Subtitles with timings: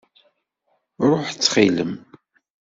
[1.09, 1.93] Ṛuḥ ttxil-m!